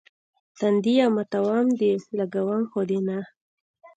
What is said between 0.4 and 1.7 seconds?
تنديه ماتوم